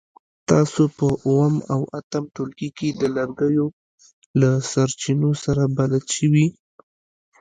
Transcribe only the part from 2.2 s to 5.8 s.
ټولګي کې د لرګیو له سرچینو سره